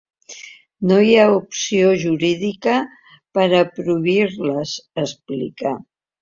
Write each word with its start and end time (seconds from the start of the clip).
No 0.91 0.95
hi 1.07 1.11
ha 1.17 1.25
opció 1.33 1.91
jurídica 2.03 2.79
per 3.39 3.45
a 3.59 3.61
prohibir-les, 3.77 4.75
explica. 5.05 5.77